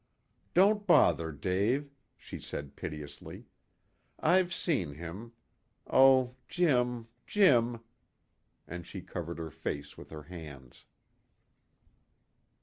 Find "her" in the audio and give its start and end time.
9.37-9.51, 10.09-10.23